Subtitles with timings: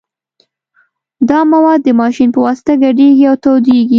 [1.29, 3.85] دا مواد د ماشین په واسطه ګډیږي او تودیږي